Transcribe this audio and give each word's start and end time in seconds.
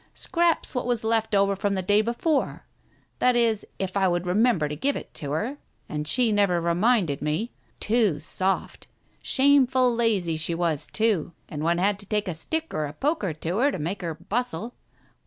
"Scraps 0.15 0.73
what 0.73 0.87
was 0.87 1.03
left 1.03 1.35
over 1.35 1.55
from 1.55 1.75
the 1.75 1.83
day 1.83 2.01
before. 2.01 2.65
That 3.19 3.35
is, 3.35 3.67
if 3.77 3.95
I 3.95 4.07
would 4.07 4.25
remember 4.25 4.67
to 4.67 4.75
give 4.75 4.95
it 4.95 5.15
her, 5.21 5.59
and 5.87 6.07
she 6.07 6.31
never 6.31 6.59
re 6.59 6.73
minded 6.73 7.21
me. 7.21 7.51
Too 7.79 8.19
soft, 8.19 8.87
shameful 9.21 9.93
lazy 9.93 10.37
she 10.37 10.55
was, 10.55 10.87
too, 10.87 11.33
and 11.47 11.61
one 11.61 11.77
had 11.77 11.99
to 11.99 12.07
take 12.07 12.27
a 12.27 12.33
stick 12.33 12.73
or 12.73 12.85
a 12.85 12.93
poker 12.93 13.31
to 13.31 13.57
her 13.57 13.71
to 13.71 13.77
make 13.77 14.01
her 14.01 14.15
bustle. 14.15 14.73